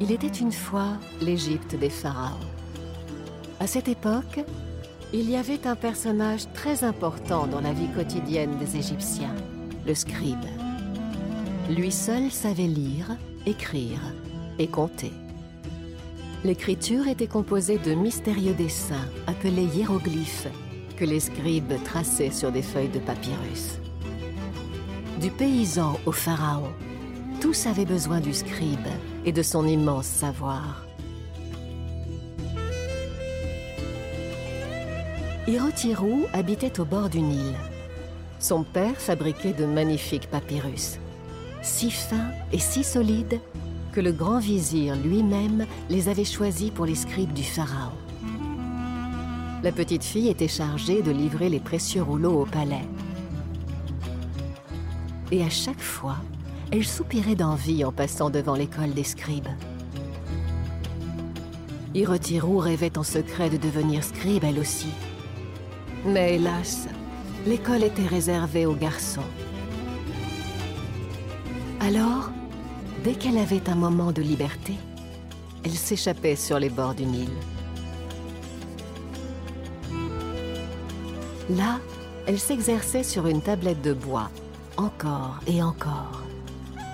[0.00, 2.38] Il était une fois l'Égypte des pharaons.
[3.60, 4.40] À cette époque,
[5.12, 9.34] il y avait un personnage très important dans la vie quotidienne des Égyptiens,
[9.86, 10.46] le scribe.
[11.68, 14.00] Lui seul savait lire, écrire
[14.58, 15.12] et compter.
[16.44, 20.48] L'écriture était composée de mystérieux dessins appelés hiéroglyphes
[20.96, 23.78] que les scribes traçaient sur des feuilles de papyrus.
[25.20, 26.70] Du paysan au pharaon,
[27.40, 28.86] tous avaient besoin du scribe
[29.24, 30.84] et de son immense savoir.
[35.46, 37.54] Hirotiru habitait au bord du Nil.
[38.38, 40.98] Son père fabriquait de magnifiques papyrus,
[41.62, 43.40] si fins et si solides
[43.92, 47.92] que le grand vizir lui-même les avait choisis pour les scribes du pharaon.
[49.62, 52.86] La petite fille était chargée de livrer les précieux rouleaux au palais.
[55.32, 56.16] Et à chaque fois,
[56.72, 59.48] elle soupirait d'envie en passant devant l'école des scribes.
[61.94, 64.90] Hirotiru rêvait en secret de devenir scribe elle aussi.
[66.04, 66.86] Mais hélas,
[67.46, 69.20] l'école était réservée aux garçons.
[71.80, 72.30] Alors,
[73.02, 74.74] dès qu'elle avait un moment de liberté,
[75.64, 77.30] elle s'échappait sur les bords du Nil.
[81.50, 81.80] Là,
[82.26, 84.30] elle s'exerçait sur une tablette de bois,
[84.76, 86.19] encore et encore,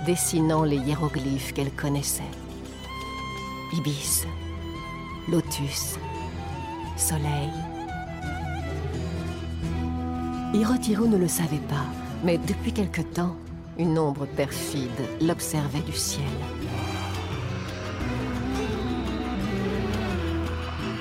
[0.06, 2.22] dessinant les hiéroglyphes qu'elle connaissait.
[3.72, 4.24] Ibis,
[5.28, 5.96] lotus,
[6.96, 7.50] soleil.
[10.54, 11.86] Hirotiru ne le savait pas,
[12.24, 13.36] mais depuis quelque temps,
[13.78, 16.24] une ombre perfide l'observait du ciel.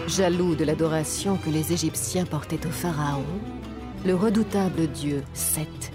[0.08, 3.24] Jaloux de l'adoration que les Égyptiens portaient au Pharaon,
[4.04, 5.92] le redoutable dieu Seth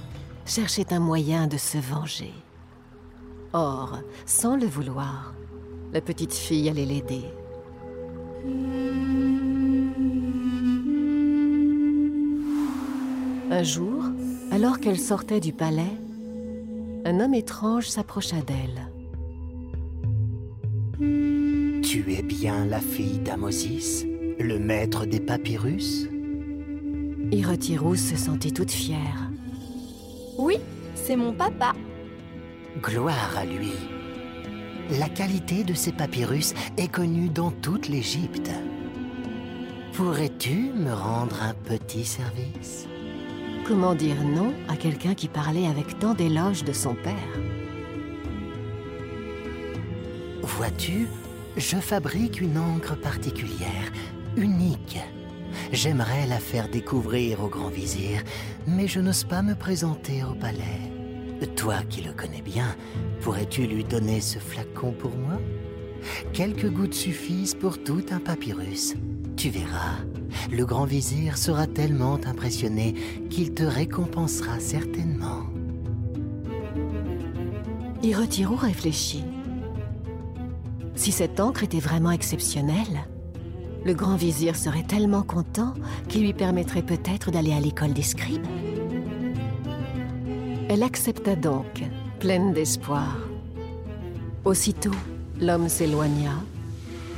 [0.46, 2.32] cherchait un moyen de se venger.
[3.52, 5.34] Or, sans le vouloir,
[5.92, 7.24] la petite fille allait l'aider.
[13.50, 14.04] Un jour,
[14.52, 15.96] alors qu'elle sortait du palais,
[17.04, 18.88] un homme étrange s'approcha d'elle.
[21.82, 24.06] Tu es bien la fille d'Amosis,
[24.38, 26.06] le maître des papyrus?
[27.32, 29.28] Hirotiru se sentit toute fière.
[30.38, 30.58] Oui,
[30.94, 31.72] c'est mon papa.
[32.78, 33.72] Gloire à lui.
[34.98, 38.48] La qualité de ces papyrus est connue dans toute l'Égypte.
[39.92, 42.86] Pourrais-tu me rendre un petit service?
[43.66, 47.40] Comment dire non à quelqu'un qui parlait avec tant d'éloges de son père?
[50.42, 51.08] Vois-tu,
[51.56, 53.92] je fabrique une encre particulière,
[54.36, 55.00] unique.
[55.72, 58.22] J'aimerais la faire découvrir au grand vizir,
[58.68, 60.99] mais je n'ose pas me présenter au palais.
[61.56, 62.74] Toi qui le connais bien,
[63.20, 65.38] pourrais-tu lui donner ce flacon pour moi?
[66.32, 68.94] Quelques gouttes suffisent pour tout un papyrus.
[69.36, 69.98] Tu verras,
[70.50, 72.94] le grand vizir sera tellement impressionné
[73.28, 75.44] qu'il te récompensera certainement.
[78.02, 79.24] Hirotiru réfléchit.
[80.94, 83.06] Si cette encre était vraiment exceptionnelle,
[83.84, 85.74] le grand vizir serait tellement content
[86.08, 88.46] qu'il lui permettrait peut-être d'aller à l'école des scribes.
[90.72, 91.82] Elle accepta donc,
[92.20, 93.16] pleine d'espoir.
[94.44, 94.94] Aussitôt,
[95.40, 96.30] l'homme s'éloigna,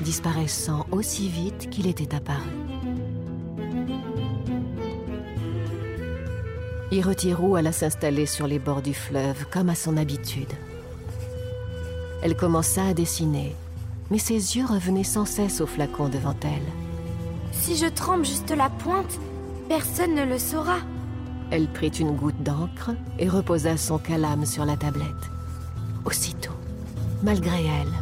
[0.01, 2.49] disparaissant aussi vite qu'il était apparu.
[6.91, 10.55] Hirotiru alla s'installer sur les bords du fleuve comme à son habitude.
[12.23, 13.55] Elle commença à dessiner,
[14.11, 17.53] mais ses yeux revenaient sans cesse au flacon devant elle.
[17.53, 19.21] Si je trempe juste la pointe,
[19.69, 20.79] personne ne le saura.
[21.55, 25.05] Elle prit une goutte d'encre et reposa son calame sur la tablette.
[26.07, 26.55] Aussitôt,
[27.23, 27.93] malgré elle,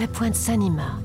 [0.00, 0.98] la pointe s'anima,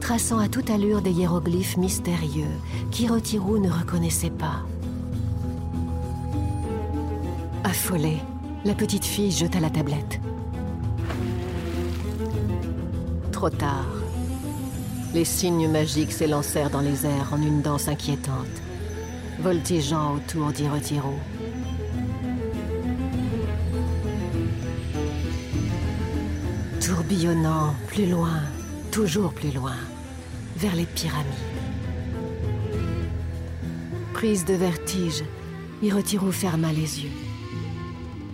[0.00, 2.56] traçant à toute allure des hiéroglyphes mystérieux
[2.90, 4.62] qu'Hirotiru ne reconnaissait pas.
[7.62, 8.20] Affolée,
[8.64, 10.22] la petite fille jeta la tablette.
[13.32, 13.84] Trop tard.
[15.12, 18.46] Les signes magiques s'élancèrent dans les airs en une danse inquiétante,
[19.40, 21.14] voltigeant autour d'Hirotiru.
[26.80, 28.40] Tourbillonnant plus loin,
[28.90, 29.76] toujours plus loin,
[30.56, 31.26] vers les pyramides.
[34.12, 35.22] Prise de vertige,
[35.82, 37.12] Hirotiru ferma les yeux.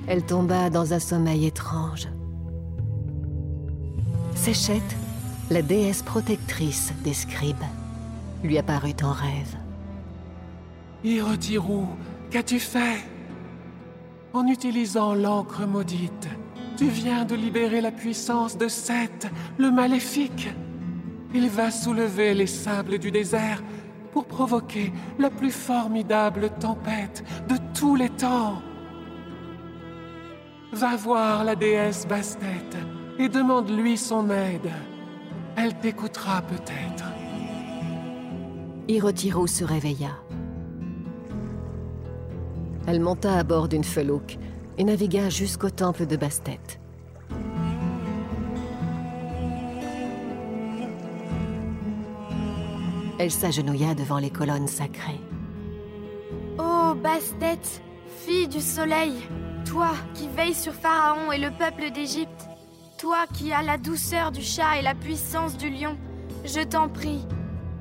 [0.06, 2.08] Elle tomba dans un sommeil étrange.
[4.34, 4.96] Séchette,
[5.50, 7.56] la déesse protectrice des scribes,
[8.42, 9.63] lui apparut en rêve.
[11.04, 11.84] Hirotiru,
[12.30, 13.04] qu'as-tu fait?
[14.32, 16.28] En utilisant l'encre maudite,
[16.78, 20.48] tu viens de libérer la puissance de Seth, le maléfique.
[21.34, 23.62] Il va soulever les sables du désert
[24.12, 28.62] pour provoquer la plus formidable tempête de tous les temps.
[30.72, 32.70] Va voir la déesse Bastet
[33.18, 34.72] et demande-lui son aide.
[35.54, 37.04] Elle t'écoutera peut-être.
[38.88, 40.23] Hirotiru se réveilla.
[42.86, 44.38] Elle monta à bord d'une felouque
[44.76, 46.60] et navigua jusqu'au temple de Bastet.
[53.18, 55.20] Elle s'agenouilla devant les colonnes sacrées.
[56.58, 59.14] Oh, Bastet, fille du soleil,
[59.64, 62.48] toi qui veilles sur Pharaon et le peuple d'Égypte,
[62.98, 65.96] toi qui as la douceur du chat et la puissance du lion,
[66.44, 67.24] je t'en prie,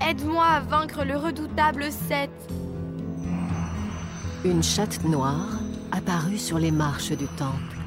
[0.08, 2.63] aide-moi à vaincre le redoutable Seth.
[4.46, 5.58] Une chatte noire
[5.94, 7.78] apparut sur les marches du temple.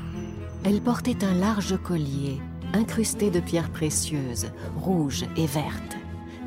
[0.64, 2.40] Elle portait un large collier
[2.72, 5.98] incrusté de pierres précieuses, rouges et vertes,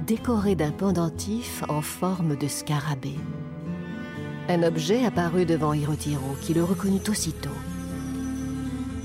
[0.07, 3.19] décoré d'un pendentif en forme de scarabée.
[4.47, 7.49] Un objet apparut devant Hirotiru qui le reconnut aussitôt.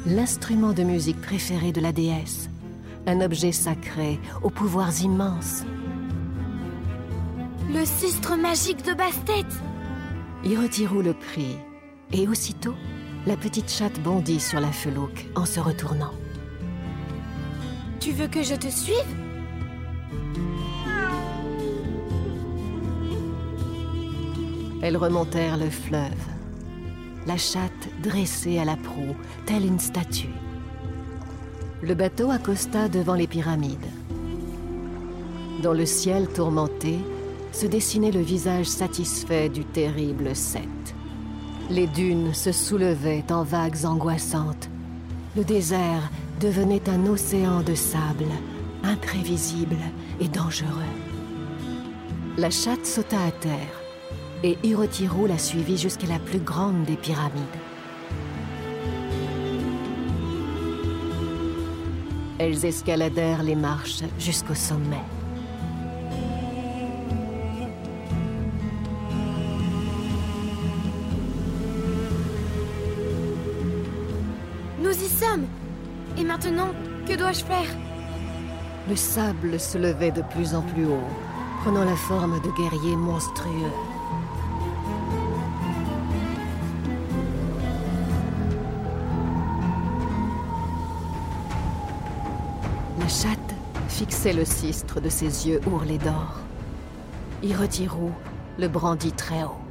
[0.07, 2.49] L'instrument de musique préféré de la déesse,
[3.07, 5.65] un objet sacré aux pouvoirs immenses.
[7.71, 9.45] Le cistre magique de Bastet
[10.45, 11.57] Hirotiru le prit,
[12.13, 12.75] et aussitôt,
[13.27, 16.13] la petite chatte bondit sur la felouque en se retournant.
[17.99, 18.95] Tu veux que je te suive?
[24.83, 26.11] Elles remontèrent le fleuve,
[27.27, 30.29] la chatte dressée à la proue, telle une statue.
[31.81, 33.89] Le bateau accosta devant les pyramides.
[35.63, 36.99] Dans le ciel tourmenté,
[37.55, 40.95] se dessinait le visage satisfait du terrible Seth.
[41.71, 44.69] Les dunes se soulevaient en vagues angoissantes.
[45.37, 46.11] Le désert
[46.41, 48.27] devenait un océan de sable,
[48.83, 49.77] imprévisible
[50.21, 50.69] et dangereux.
[52.37, 53.83] La chatte sauta à terre
[54.43, 57.41] et Hirotiru la suivit jusqu'à la plus grande des pyramides.
[62.39, 65.05] Elles escaladèrent les marches jusqu'au sommet.
[74.85, 75.47] Nous y sommes
[76.19, 76.69] Et maintenant,
[77.09, 77.67] que dois-je faire?
[78.87, 81.09] Le sable se levait de plus en plus haut,
[81.63, 83.73] prenant la forme de guerriers monstrueux.
[93.01, 93.39] La chatte
[93.89, 96.41] fixait le cistre de ses yeux ourlés d'or.
[97.43, 98.11] Hirotiru
[98.59, 99.64] le brandit très haut.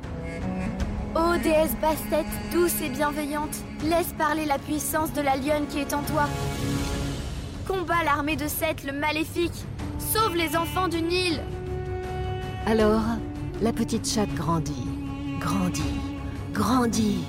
[1.44, 6.01] Déesse Bastet, douce et bienveillante, laisse parler la puissance de la lionne qui est en
[6.04, 6.30] toi.
[7.68, 9.66] Combat l'armée de Seth, le maléfique.
[10.00, 11.42] Sauve les enfants du Nil.
[12.65, 13.01] Alors,
[13.62, 14.88] la petite chatte grandit,
[15.41, 16.00] grandit,
[16.53, 17.25] grandit,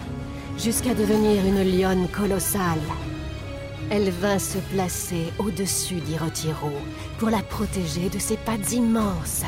[0.59, 2.79] jusqu'à devenir une lionne colossale.
[3.91, 6.71] Elle vint se placer au-dessus d'Hirotiru
[7.19, 9.43] pour la protéger de ses pattes immenses.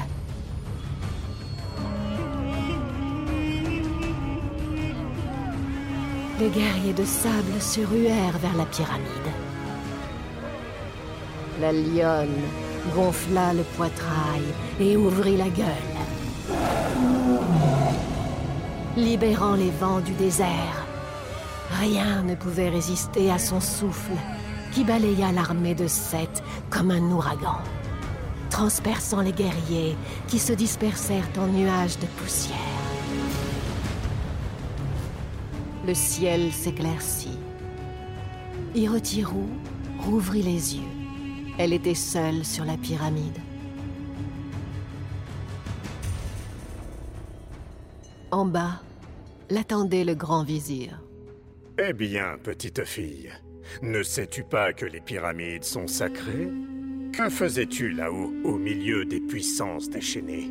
[6.39, 9.31] Les guerriers de sable se ruèrent vers la pyramide.
[11.59, 12.43] La lionne
[12.95, 14.43] gonfla le poitrail
[14.79, 15.97] et ouvrit la gueule,
[18.99, 20.87] libérant les vents du désert.
[21.81, 24.13] Rien ne pouvait résister à son souffle
[24.73, 27.61] qui balaya l'armée de Seth comme un ouragan,
[28.51, 29.97] transperçant les guerriers
[30.29, 32.76] qui se dispersèrent en nuages de poussière.
[35.87, 37.39] Le ciel s'éclaircit.
[38.75, 39.45] Hirotiru
[40.01, 40.91] rouvrit les yeux.
[41.59, 43.39] Elle était seule sur la pyramide.
[48.33, 48.83] En bas,
[49.49, 51.01] l'attendait le grand vizir.
[51.79, 53.31] Eh bien, petite fille,
[53.81, 56.51] ne sais-tu pas que les pyramides sont sacrées?
[57.13, 60.51] Que faisais-tu là-haut, au milieu des puissances déchaînées?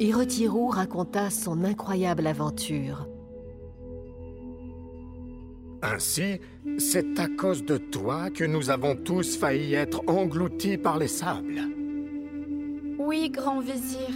[0.00, 3.06] Hirotiru raconta son incroyable aventure.
[5.84, 6.40] Ainsi,
[6.78, 11.60] c'est à cause de toi que nous avons tous failli être engloutis par les sables.
[12.98, 14.08] Oui, grand vizir.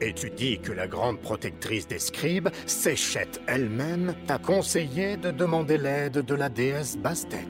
[0.00, 5.76] Et tu dis que la grande protectrice des scribes, Séchet elle-même, t'a conseillé de demander
[5.76, 7.46] l'aide de la déesse Bastet.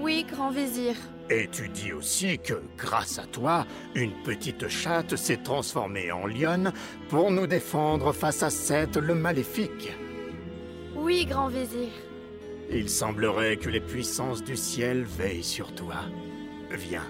[0.00, 0.96] Oui, grand vizir.
[1.30, 3.64] Et tu dis aussi que, grâce à toi,
[3.94, 6.72] une petite chatte s'est transformée en lionne
[7.08, 9.92] pour nous défendre face à Seth le maléfique.
[11.04, 11.90] Oui, grand vizir.
[12.72, 15.96] Il semblerait que les puissances du ciel veillent sur toi.
[16.70, 17.04] Viens,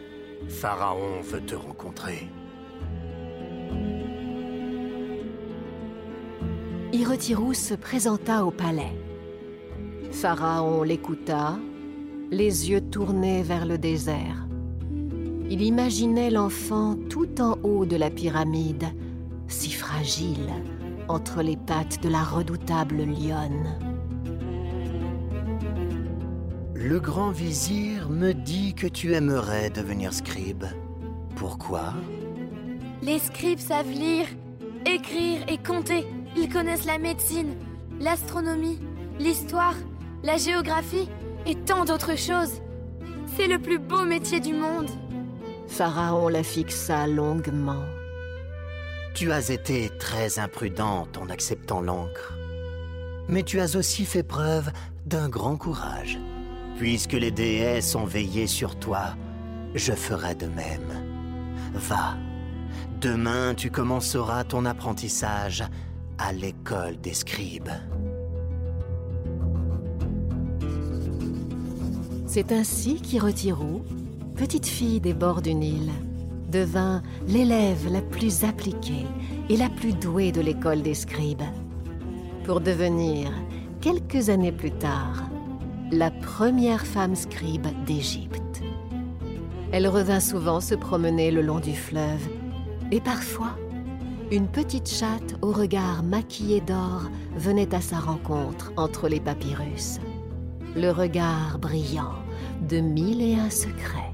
[0.48, 2.28] Pharaon veut te rencontrer.
[6.92, 8.98] Iretirous se présenta au palais.
[10.10, 11.56] Pharaon l'écouta,
[12.32, 14.48] les yeux tournés vers le désert.
[15.48, 18.86] Il imaginait l'enfant tout en haut de la pyramide,
[19.46, 20.50] si fragile,
[21.08, 23.78] entre les pattes de la redoutable lionne.
[26.74, 30.64] Le grand vizir me dit que tu aimerais devenir scribe.
[31.36, 31.94] Pourquoi?
[33.02, 34.26] Les scribes savent lire,
[34.86, 36.06] écrire et compter.
[36.36, 37.54] Ils connaissent la médecine,
[38.00, 38.80] l'astronomie,
[39.18, 39.76] l'histoire,
[40.22, 41.08] la géographie
[41.46, 42.60] et tant d'autres choses.
[43.36, 44.90] C'est le plus beau métier du monde.
[45.68, 47.82] Pharaon la fixa longuement.
[49.14, 52.34] Tu as été très imprudente en acceptant l'encre.
[53.28, 54.72] Mais tu as aussi fait preuve
[55.06, 56.18] d'un grand courage.
[56.78, 59.14] Puisque les déesses ont veillé sur toi,
[59.76, 61.04] je ferai de même.
[61.74, 62.16] Va,
[63.00, 65.62] demain tu commenceras ton apprentissage
[66.18, 67.70] à l'école des scribes.
[72.26, 73.84] C'est ainsi qu'Iretirou,
[74.34, 75.92] petite fille des bords du Nil,
[76.54, 79.06] devint l'élève la plus appliquée
[79.48, 81.42] et la plus douée de l'école des scribes,
[82.44, 83.32] pour devenir,
[83.80, 85.24] quelques années plus tard,
[85.90, 88.62] la première femme scribe d'Égypte.
[89.72, 92.28] Elle revint souvent se promener le long du fleuve,
[92.92, 93.56] et parfois,
[94.30, 99.98] une petite chatte au regard maquillé d'or venait à sa rencontre entre les papyrus.
[100.76, 102.14] Le regard brillant
[102.68, 104.13] de mille et un secrets.